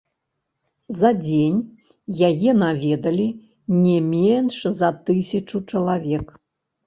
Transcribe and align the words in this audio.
За 0.99 1.09
дзень 1.25 1.59
яе 2.29 2.51
наведалі 2.63 3.27
не 3.83 3.95
менш 4.13 4.55
за 4.79 4.89
тысячу 5.11 5.57
чалавек. 5.75 6.25